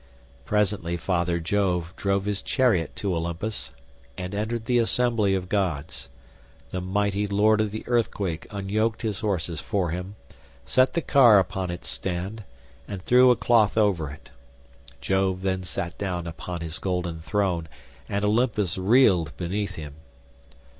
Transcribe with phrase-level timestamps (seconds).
[0.45, 3.69] Presently father Jove drove his chariot to Olympus,
[4.17, 6.09] and entered the assembly of gods.
[6.71, 10.15] The mighty lord of the earthquake unyoked his horses for him,
[10.65, 12.43] set the car upon its stand,
[12.87, 14.31] and threw a cloth over it.
[15.01, 17.69] Jove then sat down upon his golden throne
[18.09, 19.93] and Olympus reeled beneath him.